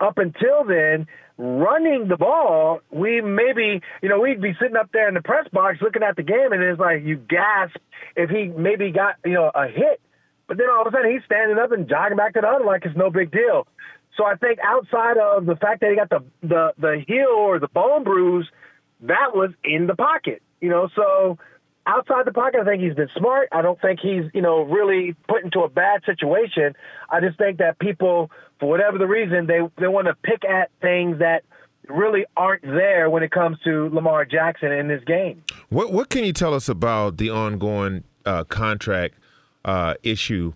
[0.00, 1.06] Up until then,
[1.36, 5.46] running the ball, we maybe you know we'd be sitting up there in the press
[5.52, 7.76] box looking at the game, and it's like you gasp
[8.16, 10.00] if he maybe got you know a hit,
[10.46, 12.64] but then all of a sudden he's standing up and jogging back to the other
[12.64, 13.66] like it's no big deal.
[14.16, 17.58] So I think outside of the fact that he got the the the heel or
[17.60, 18.48] the bone bruise,
[19.02, 20.42] that was in the pocket.
[20.60, 21.38] You know, so
[21.86, 23.48] outside the pocket, I think he's been smart.
[23.52, 26.74] I don't think he's you know really put into a bad situation.
[27.08, 30.70] I just think that people, for whatever the reason, they they want to pick at
[30.80, 31.44] things that
[31.88, 35.42] really aren't there when it comes to Lamar Jackson in this game.
[35.68, 39.14] What what can you tell us about the ongoing uh, contract
[39.64, 40.52] uh, issue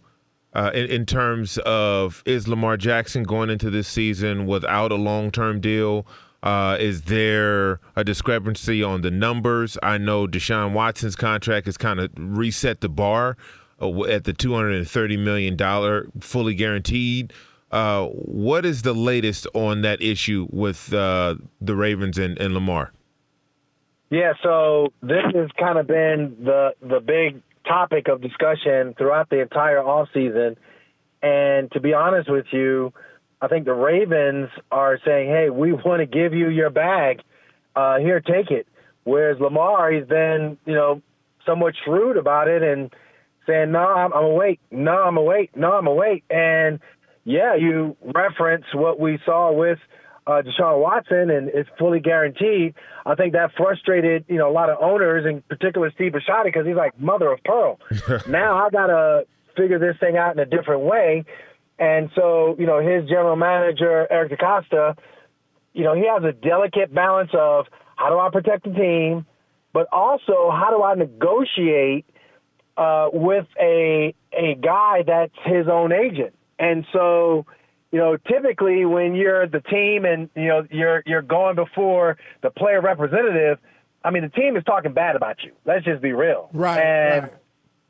[0.55, 5.31] uh, in, in terms of is Lamar Jackson going into this season without a long
[5.31, 6.07] term deal?
[6.43, 9.79] Uh, is there a discrepancy on the numbers?
[9.81, 13.37] I know Deshaun Watson's contract has kind of reset the bar
[13.81, 17.33] uh, at the $230 million fully guaranteed.
[17.73, 22.93] Uh, what is the latest on that issue with uh, the Ravens and, and Lamar?
[24.11, 29.41] Yeah, so this has kind of been the the big topic of discussion throughout the
[29.41, 30.57] entire offseason.
[31.23, 32.93] And to be honest with you,
[33.41, 37.23] I think the Ravens are saying, "Hey, we want to give you your bag.
[37.75, 38.67] Uh, here, take it."
[39.05, 41.01] Whereas Lamar, he's been, you know,
[41.47, 42.95] somewhat shrewd about it and
[43.47, 44.61] saying, "No, I'm, I'm wait.
[44.71, 45.57] No, I'm wait.
[45.57, 46.81] No, I'm wait." And
[47.25, 49.79] yeah, you reference what we saw with
[50.27, 52.75] uh, Deshaun Watson, and it's fully guaranteed.
[53.05, 56.67] I think that frustrated, you know, a lot of owners, in particular Steve Bisciotti, because
[56.67, 57.79] he's like mother of pearl.
[58.29, 61.25] now I gotta figure this thing out in a different way.
[61.79, 64.97] And so, you know, his general manager Eric DeCosta,
[65.73, 67.67] you know, he has a delicate balance of
[67.97, 69.27] how do I protect the team,
[69.73, 72.07] but also how do I negotiate
[72.77, 76.35] uh, with a a guy that's his own agent.
[76.59, 77.47] And so
[77.93, 82.51] you know, typically when you're the team and you know you're you're going before the
[82.51, 83.59] player representative,
[84.03, 85.53] I mean the team is talking bad about you.
[85.67, 86.49] Let's just be real.
[86.55, 86.81] Right.
[86.81, 87.33] And right.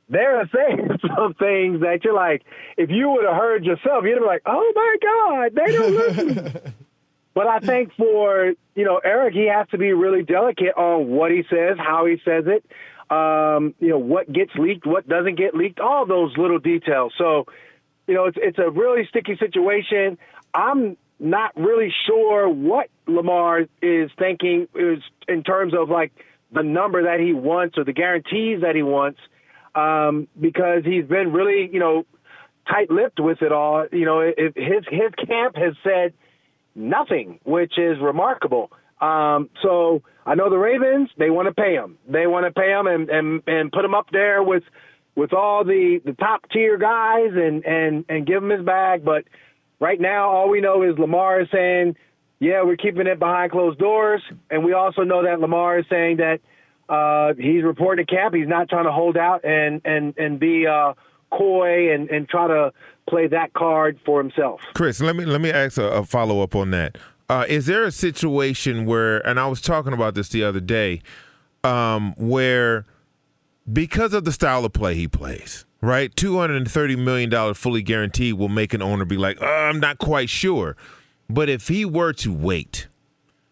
[0.08, 2.42] they're saying some things that you're like,
[2.76, 6.74] if you would have heard yourself, you'd be like, oh my God, they don't listen.
[7.34, 11.30] but I think for you know Eric, he has to be really delicate on what
[11.30, 12.64] he says, how he says it.
[13.08, 17.12] Um, you know what gets leaked, what doesn't get leaked, all those little details.
[17.16, 17.46] So
[18.12, 20.18] you know, it's it's a really sticky situation.
[20.52, 26.12] I'm not really sure what Lamar is thinking is in terms of like
[26.52, 29.18] the number that he wants or the guarantees that he wants,
[29.74, 32.04] um, because he's been really, you know,
[32.68, 33.86] tight-lipped with it all.
[33.90, 36.12] You know, his his camp has said
[36.74, 38.70] nothing, which is remarkable.
[39.00, 41.96] Um, so I know the Ravens, they want to pay him.
[42.06, 44.64] They want to pay him and, and, and put him up there with
[45.14, 49.04] with all the, the top tier guys and, and, and give him his bag.
[49.04, 49.24] But
[49.80, 51.96] right now, all we know is Lamar is saying,
[52.38, 54.22] yeah, we're keeping it behind closed doors.
[54.50, 56.40] And we also know that Lamar is saying that
[56.88, 58.34] uh, he's reporting to camp.
[58.34, 60.94] He's not trying to hold out and, and, and be uh,
[61.30, 62.72] coy and, and try to
[63.08, 64.60] play that card for himself.
[64.74, 66.98] Chris, let me let me ask a, a follow up on that.
[67.28, 71.00] Uh, is there a situation where, and I was talking about this the other day,
[71.64, 72.84] um, where
[73.70, 76.14] because of the style of play he plays, right?
[76.14, 80.76] $230 million fully guaranteed will make an owner be like, oh, I'm not quite sure.
[81.28, 82.88] But if he were to wait,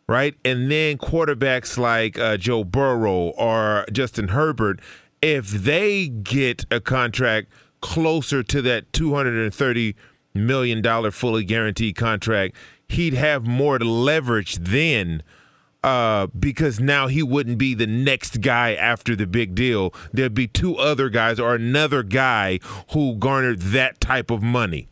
[0.06, 4.80] right, and then quarterbacks like uh, Joe Burrow or Justin Herbert,
[5.22, 7.48] if they get a contract
[7.80, 9.94] closer to that $230
[10.34, 12.56] million fully guaranteed contract,
[12.88, 15.22] he'd have more leverage then–
[15.82, 19.94] uh, because now he wouldn't be the next guy after the big deal.
[20.12, 22.60] There'd be two other guys or another guy
[22.92, 24.88] who garnered that type of money.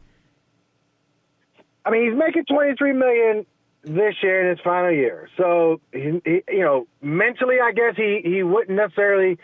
[1.85, 3.47] I mean, he's making twenty three million
[3.83, 5.29] this year in his final year.
[5.37, 9.39] So, he, he, you know, mentally, I guess he he wouldn't necessarily,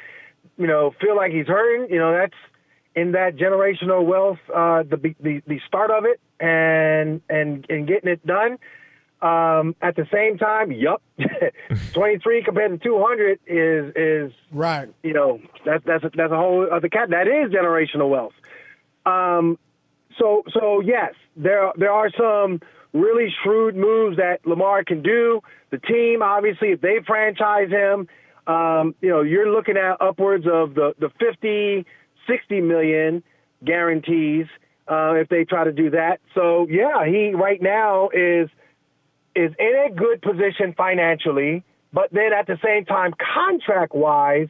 [0.59, 1.91] you know, feel like he's hurting.
[1.91, 2.35] You know, that's
[2.95, 8.11] in that generational wealth, uh, the the the start of it, and and and getting
[8.11, 8.59] it done.
[9.23, 11.03] Um, at the same time, yup,
[11.95, 14.93] 23 compared to 200 is is right.
[15.03, 17.11] You know, that's that's a, that's a whole other cat.
[17.11, 18.35] That is generational wealth.
[19.07, 19.59] Um,
[20.19, 22.61] so so yes, there there are some
[22.93, 25.41] really shrewd moves that Lamar can do.
[25.71, 28.09] The team, obviously, if they franchise him,
[28.47, 31.87] um, you know, you're looking at upwards of the the 50,
[32.27, 33.23] 60 million
[33.65, 34.47] guarantees
[34.89, 36.21] uh, if they try to do that.
[36.35, 38.49] So yeah, he right now is
[39.35, 44.49] is in a good position financially, but then at the same time, contract wise,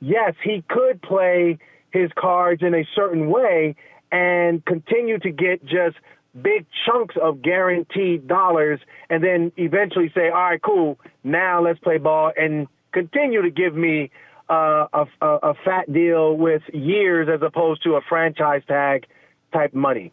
[0.00, 1.58] yes, he could play
[1.90, 3.76] his cards in a certain way
[4.10, 5.96] and continue to get just
[6.40, 8.80] big chunks of guaranteed dollars
[9.10, 13.74] and then eventually say, all right, cool, now let's play ball and continue to give
[13.74, 14.10] me
[14.48, 19.06] uh, a, a, a fat deal with years as opposed to a franchise tag
[19.52, 20.12] type money.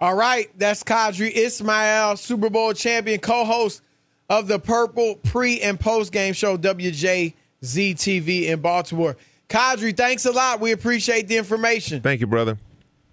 [0.00, 3.80] All right, that's Qadry Ismail, Super Bowl champion, co-host
[4.28, 7.32] of the Purple pre and post game show WJZ
[7.62, 9.16] TV in Baltimore.
[9.48, 10.60] Qadry, thanks a lot.
[10.60, 12.02] We appreciate the information.
[12.02, 12.58] Thank you, brother.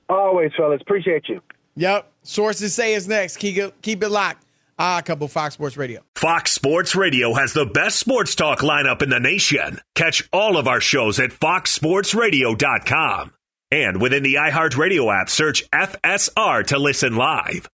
[0.09, 0.81] Always, fellas.
[0.81, 1.41] Appreciate you.
[1.75, 2.11] Yep.
[2.23, 3.37] Sources say is next.
[3.37, 4.43] Keep it, keep it locked.
[4.77, 6.01] Ah, couple Fox Sports Radio.
[6.15, 9.79] Fox Sports Radio has the best sports talk lineup in the nation.
[9.93, 13.33] Catch all of our shows at foxsportsradio.com.
[13.73, 17.67] And within the iHeartRadio app, search FSR to listen live.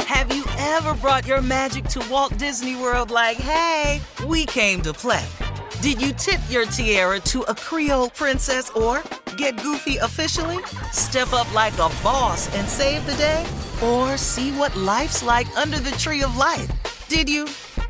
[0.00, 4.92] Have you ever brought your magic to Walt Disney World like, hey, we came to
[4.92, 5.24] play?
[5.80, 9.02] Did you tip your tiara to a Creole princess or
[9.38, 10.62] get goofy officially?
[10.92, 13.42] Step up like a boss and save the day?
[13.82, 16.70] Or see what life's like under the tree of life?
[17.08, 17.44] Did you?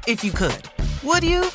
[0.06, 0.62] If you could.
[1.02, 1.46] Would you?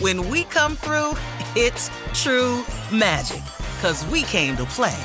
[0.00, 1.12] When we come through,
[1.54, 3.42] it's true magic.
[3.82, 4.96] Cause we came to play.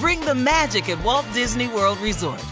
[0.00, 2.51] Bring the magic at Walt Disney World Resort.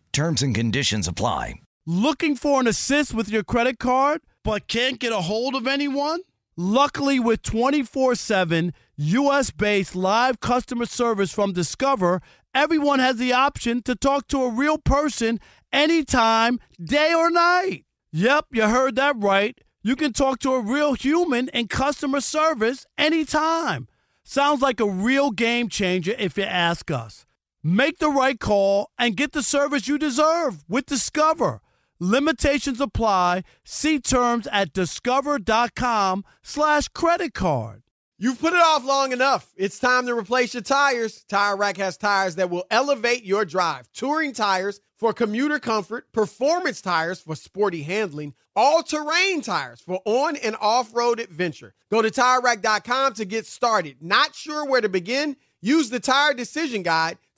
[0.13, 1.55] Terms and conditions apply.
[1.85, 6.19] Looking for an assist with your credit card, but can't get a hold of anyone?
[6.57, 12.21] Luckily, with 24 7 US based live customer service from Discover,
[12.53, 15.39] everyone has the option to talk to a real person
[15.71, 17.85] anytime, day or night.
[18.11, 19.57] Yep, you heard that right.
[19.81, 23.87] You can talk to a real human in customer service anytime.
[24.25, 27.25] Sounds like a real game changer if you ask us.
[27.63, 31.61] Make the right call and get the service you deserve with Discover.
[31.99, 33.43] Limitations apply.
[33.63, 37.83] See terms at discover.com slash credit card.
[38.17, 39.51] You've put it off long enough.
[39.55, 41.23] It's time to replace your tires.
[41.29, 43.91] Tire Rack has tires that will elevate your drive.
[43.93, 50.55] Touring tires for commuter comfort, performance tires for sporty handling, all-terrain tires for on and
[50.59, 51.73] off-road adventure.
[51.91, 53.97] Go to TireRack.com to get started.
[54.01, 55.35] Not sure where to begin?
[55.61, 57.17] Use the Tire Decision Guide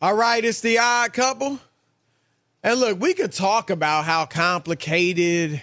[0.00, 1.58] All right, it's the odd couple.
[2.62, 5.60] And look, we could talk about how complicated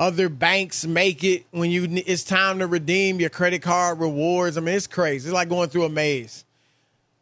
[0.00, 4.58] other banks make it when you it's time to redeem your credit card rewards.
[4.58, 5.28] I mean, it's crazy.
[5.28, 6.44] It's like going through a maze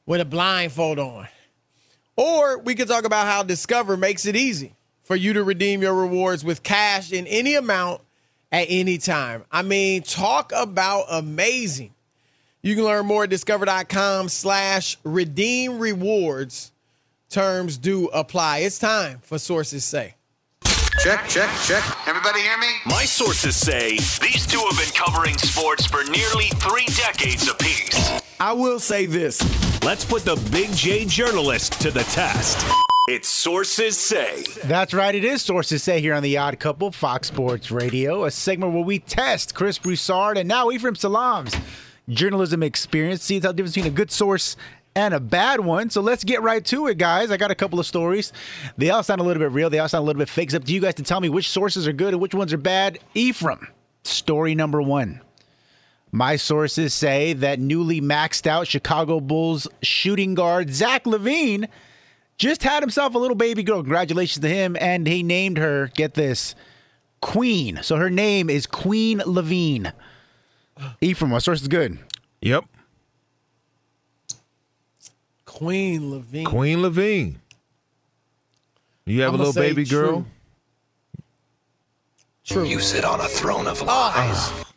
[0.07, 1.28] with a blindfold on.
[2.16, 4.72] Or we could talk about how Discover makes it easy
[5.03, 8.01] for you to redeem your rewards with cash in any amount
[8.51, 9.45] at any time.
[9.53, 11.93] I mean, talk about amazing.
[12.62, 16.72] You can learn more at discover.com slash redeem rewards.
[17.30, 18.58] Terms do apply.
[18.58, 20.14] It's time for Sources Say.
[20.98, 21.82] Check, check, check.
[22.06, 22.66] Everybody hear me?
[22.84, 28.20] My sources say these two have been covering sports for nearly three decades apiece.
[28.38, 29.40] I will say this.
[29.82, 32.66] Let's put the Big J journalist to the test.
[33.08, 34.44] It's Sources Say.
[34.64, 35.14] That's right.
[35.14, 38.84] It is Sources Say here on The Odd Couple, Fox Sports Radio, a segment where
[38.84, 41.54] we test Chris Broussard and now Ephraim Salaam's
[42.11, 44.56] journalism experience, see the difference between a good source
[44.94, 45.90] and a bad one.
[45.90, 47.30] So let's get right to it, guys.
[47.30, 48.32] I got a couple of stories.
[48.76, 49.70] They all sound a little bit real.
[49.70, 50.48] They all sound a little bit fake.
[50.48, 52.52] It's up to you guys to tell me which sources are good and which ones
[52.52, 52.98] are bad.
[53.14, 53.68] Ephraim,
[54.04, 55.20] story number one.
[56.12, 61.68] My sources say that newly maxed out Chicago Bulls shooting guard Zach LaVine
[62.36, 63.80] just had himself a little baby girl.
[63.82, 64.76] Congratulations to him.
[64.80, 66.56] And he named her, get this,
[67.20, 67.78] Queen.
[67.82, 69.92] So her name is Queen LaVine.
[71.00, 71.98] Ephraim, my source is good.
[72.42, 72.64] Yep.
[75.44, 76.46] Queen LaVine.
[76.46, 77.36] Queen LaVine.
[79.04, 80.24] You have I'ma a little say baby girl.
[82.44, 82.64] True.
[82.64, 84.12] You sit on a throne of ah.
[84.16, 84.69] lies.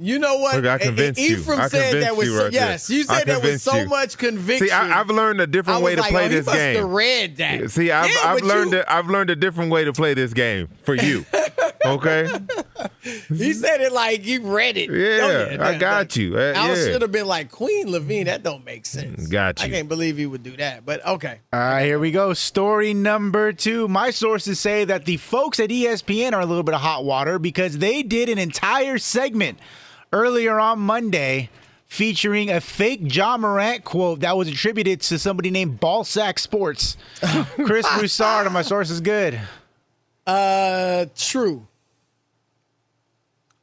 [0.00, 0.56] You know what?
[0.56, 1.36] Look, I E- E- convinced you.
[1.38, 2.70] Ephraim I said that was you so, right there.
[2.70, 2.88] yes.
[2.90, 3.86] You said that with convinced so you.
[3.88, 4.68] much conviction.
[4.68, 6.76] See, I, I've learned a different way to like, play oh, this must game.
[6.76, 7.70] have read that.
[7.70, 8.84] See, I've, Yeah, I've learned you- it.
[8.88, 11.24] I've learned a different way to play this game for you.
[11.86, 12.28] Okay.
[13.28, 14.90] He said it like you read it.
[14.90, 16.36] Yeah, Oh, I got that- you.
[16.36, 16.74] Uh, I yeah.
[16.74, 18.24] should have been like Queen LaVine.
[18.26, 19.28] That don't make sense.
[19.28, 19.66] Got you.
[19.66, 20.84] I can't believe he would do that.
[20.84, 21.38] But okay.
[21.52, 22.34] All right, here we go.
[22.34, 23.86] Story number two.
[23.88, 27.38] My sources say that the folks at ESPN are a little bit of hot water
[27.38, 29.58] because they did an entire segment
[30.12, 31.50] earlier on Monday
[31.86, 36.96] featuring a fake Ja Morant quote that was attributed to somebody named Ballsack Sports.
[37.64, 39.40] Chris Broussard on my source is good.
[40.26, 41.66] Uh, true.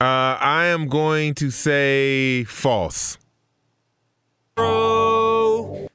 [0.02, 3.18] Uh, I am going to say false.
[4.56, 5.88] Bro.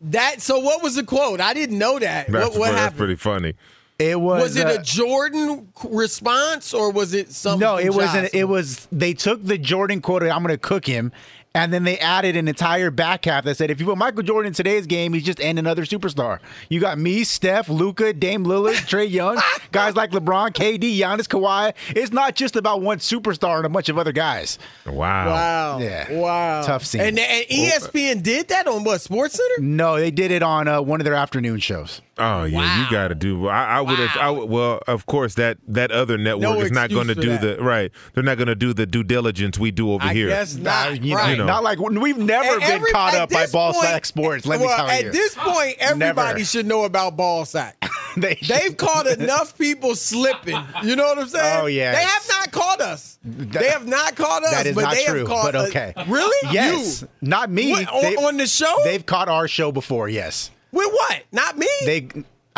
[0.00, 0.40] That.
[0.40, 1.40] So what was the quote?
[1.40, 2.28] I didn't know that.
[2.28, 2.98] That's, what what that's happened?
[2.98, 3.54] pretty funny.
[3.98, 4.42] It was.
[4.42, 7.60] Was it uh, a Jordan response or was it something?
[7.60, 8.32] No, it wasn't.
[8.32, 8.86] It was.
[8.92, 10.22] They took the Jordan quote.
[10.22, 11.12] I'm going to cook him.
[11.54, 14.48] And then they added an entire back half that said, if you put Michael Jordan
[14.48, 16.38] in today's game, he's just and another superstar.
[16.68, 19.40] You got me, Steph, Luka, Dame Lillard, Trae Young,
[19.72, 21.72] guys like LeBron, KD, Giannis, Kawhi.
[21.96, 24.58] It's not just about one superstar and a bunch of other guys.
[24.86, 24.94] Wow.
[25.28, 25.78] Wow.
[25.80, 26.12] Yeah.
[26.12, 26.62] Wow.
[26.62, 27.00] Tough scene.
[27.00, 29.66] And, and ESPN did that on what Sports Center?
[29.66, 32.02] No, they did it on uh, one of their afternoon shows.
[32.20, 33.46] Oh yeah, you got to do.
[33.46, 34.16] I, I would have.
[34.20, 37.28] I would, well, of course that that other network No is not going to do
[37.30, 37.58] that.
[37.58, 37.92] the right.
[38.12, 40.26] They're not going to do the due diligence we do over I here.
[40.26, 41.00] guess not.
[41.00, 41.46] You know.
[41.46, 44.44] Not like we've never been every- caught up by ball point- sack sports.
[44.46, 45.06] Let well, me tell at you.
[45.08, 46.44] At this point, everybody Never.
[46.44, 47.76] should know about ball sack.
[48.16, 50.60] They They've caught enough people slipping.
[50.82, 51.60] You know what I'm saying?
[51.62, 51.92] Oh, yeah.
[51.92, 53.16] They have not caught us.
[53.22, 54.50] they have not caught us.
[54.50, 55.92] That is but not they true, Have caught but us- okay.
[56.08, 56.52] really?
[56.52, 57.08] Yes, You.
[57.20, 57.70] not me.
[57.70, 58.74] What, on, They- on the show?
[58.82, 60.08] They've caught our show before.
[60.08, 61.22] Yes, With what?
[61.30, 61.68] Not me.
[61.84, 62.08] they.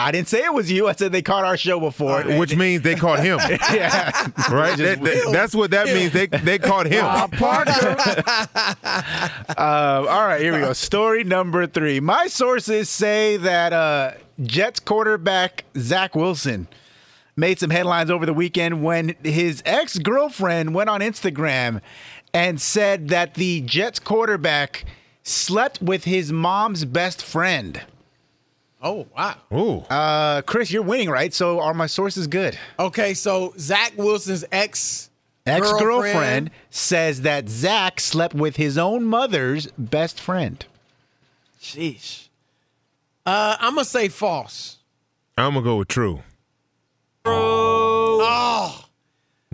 [0.05, 0.89] I didn't say it was you.
[0.89, 2.23] I said they caught our show before.
[2.23, 3.39] Which means they caught him,
[3.73, 4.11] yeah,
[4.51, 4.77] right?
[4.79, 6.13] That- that- that's what that means.
[6.13, 7.05] They they caught him.
[9.57, 10.73] Uh, all right, here we go.
[10.73, 12.01] Story number three.
[12.01, 16.69] My sources say that uh, Jets quarterback Zach Wilson
[17.37, 21.81] made some headlines over the weekend when his ex girlfriend went on Instagram
[22.33, 24.85] and said that the Jets quarterback
[25.23, 27.83] slept with his mom's best friend.
[28.83, 29.37] Oh, wow.
[29.53, 29.79] Ooh.
[29.91, 31.33] Uh, Chris, you're winning, right?
[31.33, 32.59] So are my sources good?
[32.79, 35.11] Okay, so Zach Wilson's ex
[35.47, 40.65] Ex girlfriend says that Zach slept with his own mother's best friend.
[41.61, 42.29] Sheesh.
[43.25, 44.79] Uh, I'm gonna say false.
[45.37, 46.23] I'm gonna go with true.
[47.25, 47.60] Oh,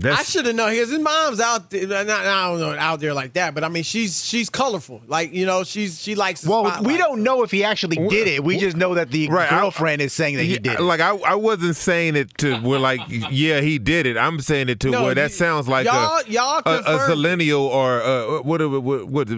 [0.05, 0.72] I should have known.
[0.72, 1.86] His his mom's out there.
[1.86, 5.01] Not, I don't know out there like that, but I mean, she's she's colorful.
[5.07, 6.42] Like you know, she's she likes.
[6.42, 6.86] The Well, spotlight.
[6.86, 8.44] we don't know if he actually did it.
[8.44, 10.74] We just know that the Right, I- girlfriend is saying that he did.
[10.74, 10.80] it.
[10.82, 14.18] Like I, I wasn't saying it to where like yeah he did it.
[14.18, 16.82] I'm saying it to No, where that you- sounds like y'all- a y'all a, a
[16.82, 19.28] confirmed- millennial or uh, what what what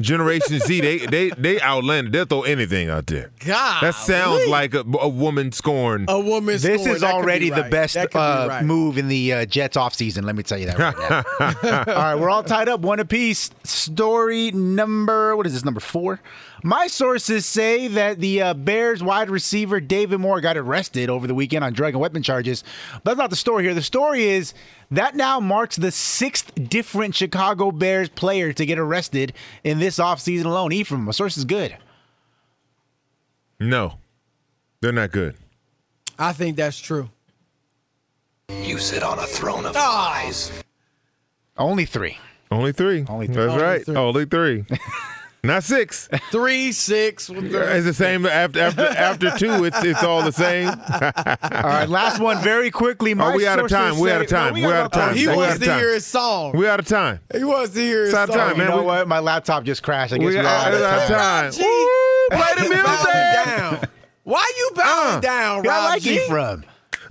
[0.00, 0.80] Generation Z.
[0.80, 2.12] They they they outlandish.
[2.12, 3.30] They'll throw anything out there.
[3.44, 6.06] God, That sounds like a, a woman scorn.
[6.08, 6.58] a woman.
[6.58, 6.74] Scorned.
[6.74, 6.96] This scored.
[6.96, 7.70] is That could be already the right.
[7.70, 8.64] best That be uh, right.
[8.64, 10.24] move in the uh, Jets offseason.
[10.24, 11.84] Let me tell you that right now.
[11.94, 13.50] all right, we're all tied up, one apiece.
[13.64, 16.20] Story number, what is this, number four?
[16.62, 21.34] My sources say that the uh, Bears wide receiver David Moore got arrested over the
[21.34, 22.62] weekend on drug and weapon charges.
[22.92, 23.74] But that's not the story here.
[23.74, 24.52] The story is
[24.90, 29.32] that now marks the sixth different Chicago Bears player to get arrested
[29.64, 30.72] in this offseason alone.
[30.72, 31.76] Ephraim, my source is good.
[33.58, 33.94] No,
[34.80, 35.36] they're not good.
[36.18, 37.10] I think that's true.
[38.62, 40.20] You sit on a throne of Ah.
[40.24, 40.50] lies.
[41.56, 42.18] Only three.
[42.50, 43.04] Only three.
[43.08, 43.36] Only three.
[43.36, 43.84] That's Only right.
[43.84, 43.96] three.
[43.96, 44.64] Only three.
[45.44, 46.08] not six.
[46.30, 47.28] Three, six.
[47.30, 49.64] It's the same after after after two.
[49.64, 50.68] It's it's all the same.
[50.68, 50.74] All
[51.62, 53.14] right, last one very quickly.
[53.14, 53.98] My Oh, we out of sources time.
[54.00, 54.48] We say- out of time.
[54.48, 55.16] No, we We got out of about time.
[55.16, 55.78] He We wants of to time.
[55.78, 56.56] hear his song.
[56.56, 57.20] We out of time.
[57.34, 58.48] He wants to hear his It's out of song.
[58.48, 58.66] time, man.
[58.68, 59.08] You know we- what?
[59.08, 60.12] My laptop just crashed.
[60.12, 61.52] I guess We we are out out of of time.
[61.52, 61.62] time.
[61.62, 63.46] Woo, why play the you bowing music.
[63.46, 63.88] down?
[64.24, 66.24] Why you bowing Uh, down, Yeah, Rob I like G?
[66.24, 66.64] Ephraim.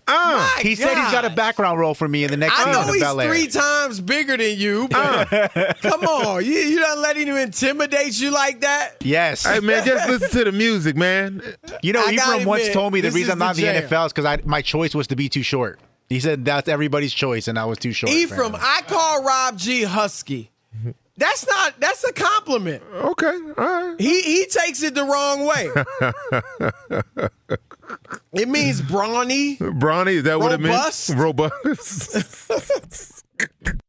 [0.09, 2.63] Uh, My He said he's got a background role for me in the next I
[2.65, 3.29] season know of he's Bel Air.
[3.29, 4.87] three times bigger than you.
[4.93, 5.25] Uh.
[5.29, 8.97] But come on, you you not letting him intimidate you like that?
[9.01, 9.45] Yes.
[9.45, 11.41] hey man, just listen to the music, man.
[11.83, 13.55] you know, I gotta Ephraim once admit, told me the this reason is I'm not
[13.55, 13.81] the in the.
[13.95, 15.79] NFL is because my choice was to be too short.
[16.09, 18.11] He said that's everybody's choice, and I was too short.
[18.11, 18.59] Ephraim, apparently.
[18.63, 20.51] I call Rob G husky.
[21.19, 21.79] That's not.
[21.79, 22.81] That's a compliment.
[22.93, 23.95] Okay, all right.
[23.99, 25.67] He he takes it the wrong way.
[28.33, 29.57] it means brawny.
[29.57, 31.09] Brawny, is that what it Robust?
[31.09, 31.21] means?
[31.21, 33.25] Robust.